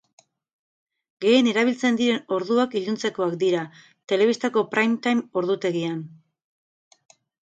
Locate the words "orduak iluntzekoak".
2.37-3.35